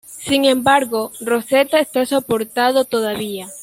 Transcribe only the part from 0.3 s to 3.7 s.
embargo, Rosetta está soportado todavía.